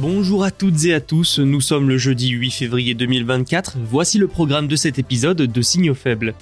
[0.00, 4.28] Bonjour à toutes et à tous, nous sommes le jeudi 8 février 2024, voici le
[4.28, 6.34] programme de cet épisode de Signaux faibles.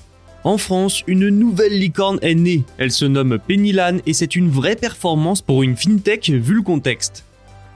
[0.44, 4.76] En France, une nouvelle licorne est née, elle se nomme Pennylan et c'est une vraie
[4.76, 7.24] performance pour une fintech vu le contexte.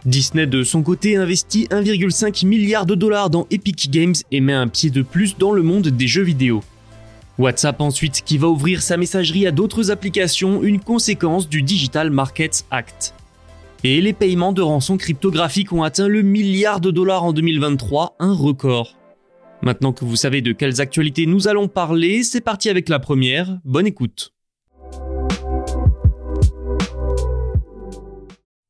[0.05, 4.69] Disney de son côté investit 1,5 milliard de dollars dans Epic Games et met un
[4.69, 6.62] pied de plus dans le monde des jeux vidéo.
[7.39, 12.67] WhatsApp ensuite qui va ouvrir sa messagerie à d'autres applications, une conséquence du Digital Markets
[12.70, 13.15] Act.
[13.83, 18.34] Et les paiements de rançon cryptographiques ont atteint le milliard de dollars en 2023, un
[18.34, 18.98] record.
[19.62, 23.59] Maintenant que vous savez de quelles actualités nous allons parler, c'est parti avec la première,
[23.64, 24.34] bonne écoute.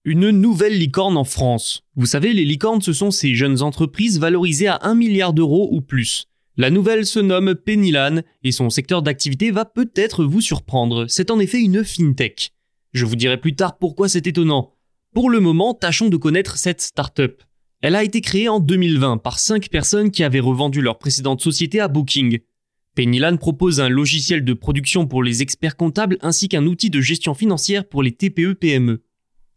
[0.05, 1.83] Une nouvelle licorne en France.
[1.97, 5.81] Vous savez, les licornes, ce sont ces jeunes entreprises valorisées à 1 milliard d'euros ou
[5.81, 6.27] plus.
[6.57, 11.07] La nouvelle se nomme Pennylan et son secteur d'activité va peut-être vous surprendre.
[11.09, 12.53] C'est en effet une fintech.
[12.93, 14.73] Je vous dirai plus tard pourquoi c'est étonnant.
[15.13, 17.43] Pour le moment, tâchons de connaître cette startup.
[17.83, 21.81] Elle a été créée en 2020 par 5 personnes qui avaient revendu leur précédente société
[21.81, 22.39] à Booking.
[22.95, 27.35] Pennylan propose un logiciel de production pour les experts comptables ainsi qu'un outil de gestion
[27.35, 29.03] financière pour les TPE-PME.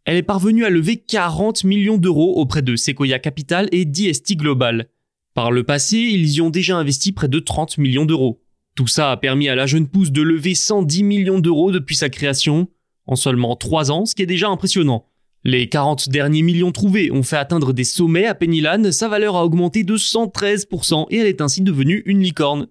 [0.05, 4.89] Elle est parvenue à lever 40 millions d'euros auprès de Sequoia Capital et DST Global.
[5.35, 8.41] Par le passé, ils y ont déjà investi près de 30 millions d'euros.
[8.73, 12.09] Tout ça a permis à la jeune pousse de lever 110 millions d'euros depuis sa
[12.09, 12.69] création,
[13.05, 15.05] en seulement 3 ans, ce qui est déjà impressionnant.
[15.45, 19.43] Les 40 derniers millions trouvés ont fait atteindre des sommets à Pennylan, sa valeur a
[19.43, 22.67] augmenté de 113% et elle est ainsi devenue une licorne.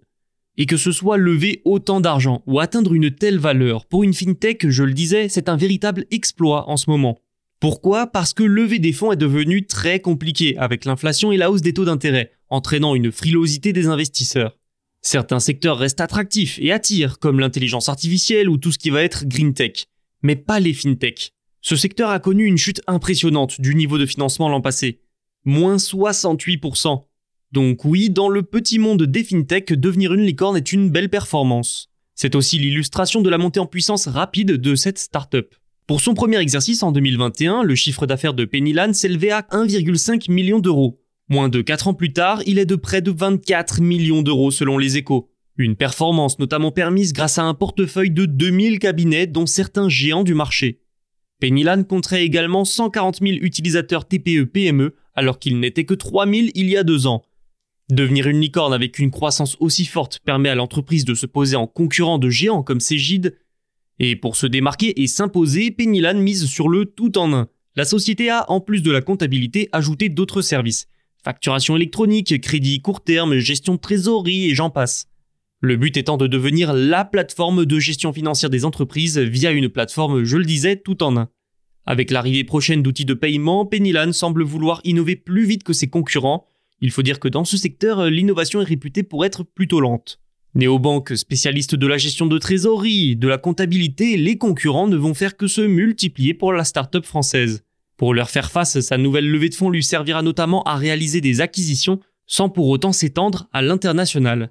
[0.57, 4.71] Et que ce soit lever autant d'argent ou atteindre une telle valeur, pour une fintech,
[4.71, 7.19] je le disais, c'est un véritable exploit en ce moment.
[7.61, 8.07] Pourquoi?
[8.07, 11.75] Parce que lever des fonds est devenu très compliqué avec l'inflation et la hausse des
[11.75, 14.57] taux d'intérêt, entraînant une frilosité des investisseurs.
[15.03, 19.27] Certains secteurs restent attractifs et attirent, comme l'intelligence artificielle ou tout ce qui va être
[19.27, 19.85] green tech,
[20.23, 21.33] mais pas les fintech.
[21.65, 25.01] Ce secteur a connu une chute impressionnante du niveau de financement l'an passé.
[25.45, 27.05] Moins 68%.
[27.53, 31.89] Donc oui, dans le petit monde des fintech, devenir une licorne est une belle performance.
[32.17, 35.55] C'est aussi l'illustration de la montée en puissance rapide de cette startup.
[35.87, 40.59] Pour son premier exercice en 2021, le chiffre d'affaires de Pennylan s'élevait à 1,5 million
[40.59, 41.01] d'euros.
[41.29, 44.79] Moins de 4 ans plus tard, il est de près de 24 millions d'euros selon
[44.79, 45.31] les échos.
[45.57, 50.35] Une performance notamment permise grâce à un portefeuille de 2000 cabinets dont certains géants du
[50.35, 50.81] marché.
[51.43, 56.77] Pennylan compterait également 140 000 utilisateurs TPE-PME alors qu'il n'était que 3 000 il y
[56.77, 57.25] a deux ans.
[57.91, 61.67] Devenir une licorne avec une croissance aussi forte permet à l'entreprise de se poser en
[61.67, 63.37] concurrent de géants comme Cégide.
[63.99, 67.49] Et pour se démarquer et s'imposer, Pennylan mise sur le tout en un.
[67.75, 70.87] La société a, en plus de la comptabilité, ajouté d'autres services.
[71.25, 75.09] Facturation électronique, crédit court terme, gestion de trésorerie et j'en passe.
[75.65, 80.25] Le but étant de devenir la plateforme de gestion financière des entreprises via une plateforme,
[80.25, 81.29] je le disais, tout en un.
[81.87, 86.45] Avec l'arrivée prochaine d'outils de paiement, Pennylan semble vouloir innover plus vite que ses concurrents.
[86.81, 90.19] Il faut dire que dans ce secteur, l'innovation est réputée pour être plutôt lente.
[90.57, 95.37] Néobanque, spécialiste de la gestion de trésorerie, de la comptabilité, les concurrents ne vont faire
[95.37, 97.63] que se multiplier pour la start-up française.
[97.97, 101.41] Pour leur faire face, sa nouvelle levée de fonds lui servira notamment à réaliser des
[101.41, 104.51] acquisitions sans pour autant s'étendre à l'international.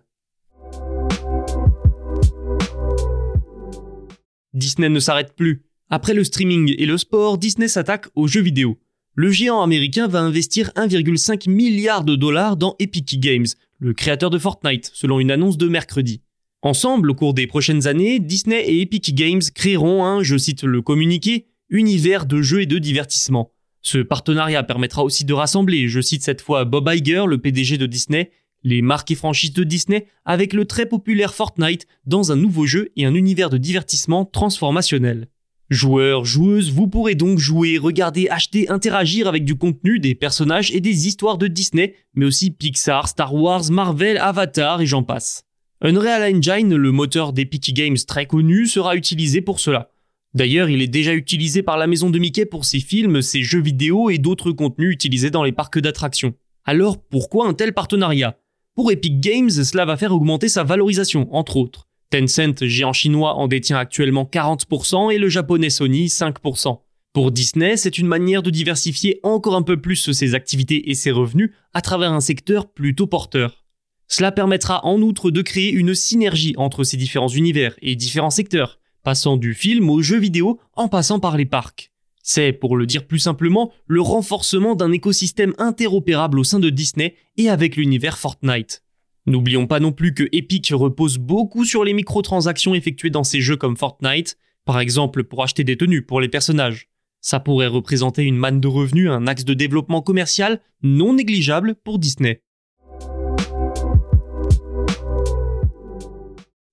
[4.54, 5.64] Disney ne s'arrête plus.
[5.90, 8.78] Après le streaming et le sport, Disney s'attaque aux jeux vidéo.
[9.16, 13.48] Le géant américain va investir 1,5 milliard de dollars dans Epic Games,
[13.80, 16.22] le créateur de Fortnite, selon une annonce de mercredi.
[16.62, 20.82] Ensemble, au cours des prochaines années, Disney et Epic Games créeront un, je cite le
[20.82, 23.52] communiqué, univers de jeux et de divertissement.
[23.82, 27.88] Ce partenariat permettra aussi de rassembler, je cite cette fois Bob Iger, le PDG de
[27.88, 28.32] Disney,
[28.64, 32.90] les marques et franchises de Disney avec le très populaire Fortnite dans un nouveau jeu
[32.96, 35.28] et un univers de divertissement transformationnel.
[35.70, 40.82] Joueurs, joueuses, vous pourrez donc jouer, regarder, acheter, interagir avec du contenu, des personnages et
[40.82, 45.44] des histoires de Disney, mais aussi Pixar, Star Wars, Marvel, Avatar et j'en passe.
[45.80, 49.92] Unreal Engine, le moteur d'Epic Games très connu, sera utilisé pour cela.
[50.34, 53.62] D'ailleurs, il est déjà utilisé par la maison de Mickey pour ses films, ses jeux
[53.62, 56.34] vidéo et d'autres contenus utilisés dans les parcs d'attractions.
[56.66, 58.38] Alors pourquoi un tel partenariat?
[58.74, 61.90] Pour Epic Games, cela va faire augmenter sa valorisation, entre autres.
[62.10, 66.80] Tencent, géant chinois, en détient actuellement 40% et le japonais Sony 5%.
[67.12, 71.12] Pour Disney, c'est une manière de diversifier encore un peu plus ses activités et ses
[71.12, 73.66] revenus à travers un secteur plutôt porteur.
[74.08, 78.80] Cela permettra en outre de créer une synergie entre ces différents univers et différents secteurs,
[79.04, 81.91] passant du film au jeu vidéo en passant par les parcs.
[82.24, 87.16] C'est, pour le dire plus simplement, le renforcement d'un écosystème interopérable au sein de Disney
[87.38, 88.84] et avec l'univers Fortnite.
[89.26, 93.58] N'oublions pas non plus que Epic repose beaucoup sur les microtransactions effectuées dans ses jeux
[93.58, 96.90] comme Fortnite, par exemple pour acheter des tenues pour les personnages.
[97.20, 102.00] Ça pourrait représenter une manne de revenus, un axe de développement commercial non négligeable pour
[102.00, 102.42] Disney.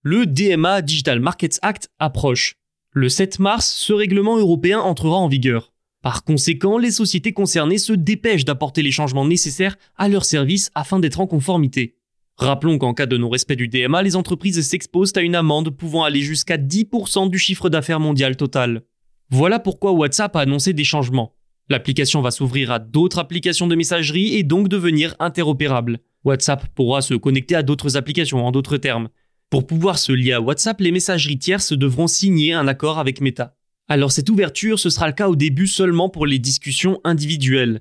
[0.03, 2.55] Le DMA Digital Markets Act approche.
[3.01, 5.73] Le 7 mars, ce règlement européen entrera en vigueur.
[6.03, 10.99] Par conséquent, les sociétés concernées se dépêchent d'apporter les changements nécessaires à leurs services afin
[10.99, 11.95] d'être en conformité.
[12.39, 16.23] Rappelons qu'en cas de non-respect du DMA, les entreprises s'exposent à une amende pouvant aller
[16.23, 18.83] jusqu'à 10% du chiffre d'affaires mondial total.
[19.31, 21.37] Voilà pourquoi WhatsApp a annoncé des changements.
[21.69, 26.01] L'application va s'ouvrir à d'autres applications de messagerie et donc devenir interopérable.
[26.25, 29.09] WhatsApp pourra se connecter à d'autres applications, en d'autres termes.
[29.51, 33.57] Pour pouvoir se lier à WhatsApp, les messageries tierces devront signer un accord avec Meta.
[33.89, 37.81] Alors cette ouverture, ce sera le cas au début seulement pour les discussions individuelles.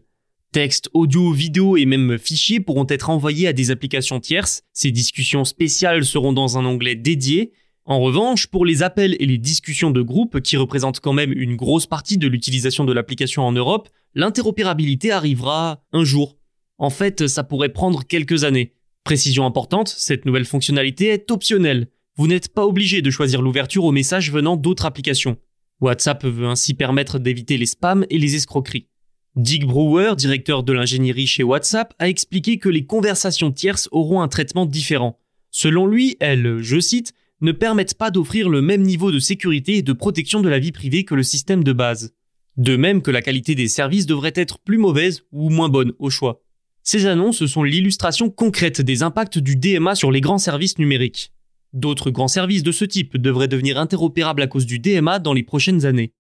[0.54, 4.62] Texte, audio, vidéo et même fichiers pourront être envoyés à des applications tierces.
[4.72, 7.52] Ces discussions spéciales seront dans un onglet dédié.
[7.84, 11.58] En revanche, pour les appels et les discussions de groupe, qui représentent quand même une
[11.58, 16.38] grosse partie de l'utilisation de l'application en Europe, l'interopérabilité arrivera un jour.
[16.78, 18.76] En fait, ça pourrait prendre quelques années.
[19.07, 21.88] Précision importante, cette nouvelle fonctionnalité est optionnelle.
[22.18, 25.38] Vous n'êtes pas obligé de choisir l'ouverture aux messages venant d'autres applications.
[25.80, 28.89] WhatsApp veut ainsi permettre d'éviter les spams et les escroqueries.
[29.38, 34.27] Dick Brewer, directeur de l'ingénierie chez WhatsApp, a expliqué que les conversations tierces auront un
[34.27, 35.18] traitement différent.
[35.51, 39.83] Selon lui, elles, je cite, ne permettent pas d'offrir le même niveau de sécurité et
[39.83, 42.13] de protection de la vie privée que le système de base.
[42.57, 46.09] De même que la qualité des services devrait être plus mauvaise ou moins bonne au
[46.09, 46.44] choix.
[46.89, 51.34] Ces annonces sont l'illustration concrète des impacts du DMA sur les grands services numériques.
[51.74, 55.44] D'autres grands services de ce type devraient devenir interopérables à cause du DMA dans les
[55.44, 56.13] prochaines années.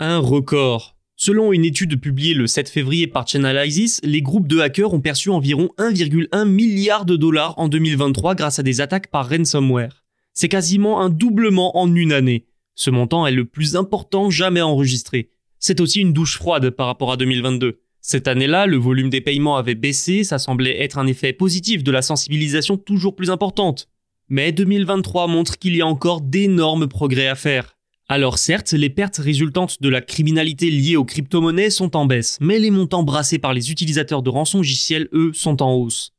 [0.00, 0.96] Un record.
[1.14, 5.30] Selon une étude publiée le 7 février par Chainalysis, les groupes de hackers ont perçu
[5.30, 10.02] environ 1,1 milliard de dollars en 2023 grâce à des attaques par ransomware.
[10.32, 12.46] C'est quasiment un doublement en une année.
[12.74, 15.30] Ce montant est le plus important jamais enregistré.
[15.66, 17.80] C'est aussi une douche froide par rapport à 2022.
[18.00, 21.90] Cette année-là, le volume des paiements avait baissé, ça semblait être un effet positif de
[21.90, 23.88] la sensibilisation toujours plus importante.
[24.28, 27.76] Mais 2023 montre qu'il y a encore d'énormes progrès à faire.
[28.08, 32.60] Alors certes, les pertes résultantes de la criminalité liée aux crypto-monnaies sont en baisse, mais
[32.60, 36.12] les montants brassés par les utilisateurs de rançon logiciels, eux, sont en hausse.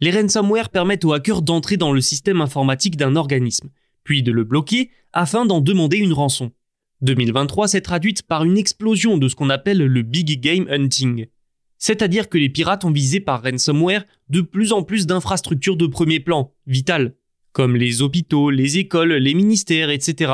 [0.00, 3.68] Les ransomware permettent aux hackers d'entrer dans le système informatique d'un organisme,
[4.02, 6.52] puis de le bloquer afin d'en demander une rançon.
[7.04, 11.26] 2023 s'est traduite par une explosion de ce qu'on appelle le big game hunting.
[11.78, 16.18] C'est-à-dire que les pirates ont visé par ransomware de plus en plus d'infrastructures de premier
[16.18, 17.14] plan, vitales,
[17.52, 20.32] comme les hôpitaux, les écoles, les ministères, etc.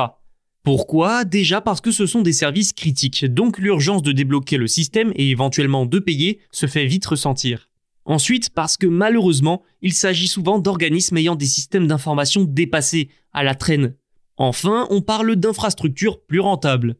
[0.63, 1.25] Pourquoi?
[1.25, 5.29] Déjà parce que ce sont des services critiques, donc l'urgence de débloquer le système et
[5.29, 7.69] éventuellement de payer se fait vite ressentir.
[8.05, 13.55] Ensuite, parce que malheureusement, il s'agit souvent d'organismes ayant des systèmes d'information dépassés, à la
[13.55, 13.95] traîne.
[14.43, 16.95] Enfin, on parle d'infrastructures plus rentables.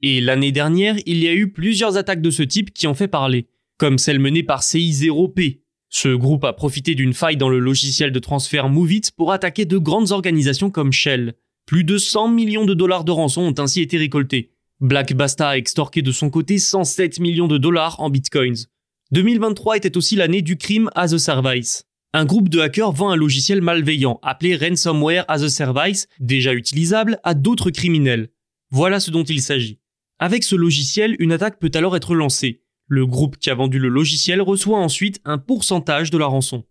[0.00, 3.06] Et l'année dernière, il y a eu plusieurs attaques de ce type qui ont fait
[3.06, 5.60] parler, comme celle menée par CI0P.
[5.90, 9.76] Ce groupe a profité d'une faille dans le logiciel de transfert Movit pour attaquer de
[9.76, 11.34] grandes organisations comme Shell.
[11.66, 14.52] Plus de 100 millions de dollars de rançon ont ainsi été récoltés.
[14.80, 18.68] Black Basta a extorqué de son côté 107 millions de dollars en bitcoins.
[19.10, 21.84] 2023 était aussi l'année du crime as a service.
[22.12, 27.18] Un groupe de hackers vend un logiciel malveillant appelé Ransomware as a Service, déjà utilisable,
[27.24, 28.30] à d'autres criminels.
[28.70, 29.80] Voilà ce dont il s'agit.
[30.18, 32.62] Avec ce logiciel, une attaque peut alors être lancée.
[32.88, 36.64] Le groupe qui a vendu le logiciel reçoit ensuite un pourcentage de la rançon.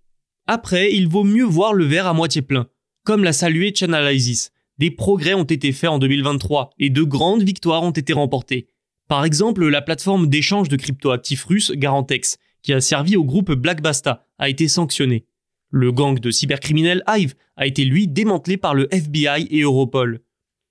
[0.48, 2.68] Après, il vaut mieux voir le verre à moitié plein,
[3.04, 7.84] comme l'a salué Chainalysis des progrès ont été faits en 2023 et de grandes victoires
[7.84, 8.68] ont été remportées.
[9.08, 13.84] Par exemple, la plateforme d'échange de cryptoactifs russe Garantex, qui a servi au groupe Black
[13.84, 15.27] Basta, a été sanctionnée.
[15.69, 20.22] Le gang de cybercriminels Hive a été lui démantelé par le FBI et Europol.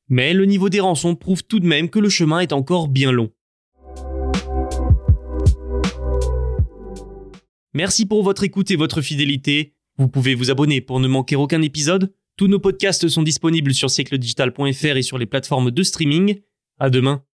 [0.08, 3.12] Mais le niveau des rançons prouve tout de même que le chemin est encore bien
[3.12, 3.30] long.
[7.74, 9.74] Merci pour votre écoute et votre fidélité.
[9.96, 12.12] Vous pouvez vous abonner pour ne manquer aucun épisode.
[12.36, 16.40] Tous nos podcasts sont disponibles sur siècledigital.fr et sur les plateformes de streaming.
[16.80, 17.24] À demain.